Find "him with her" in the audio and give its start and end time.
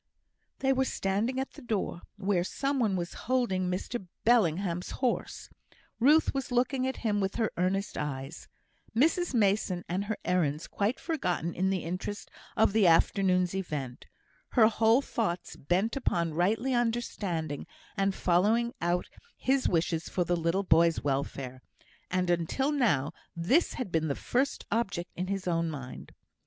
7.05-7.51